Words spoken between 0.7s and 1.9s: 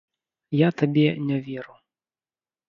табе не веру.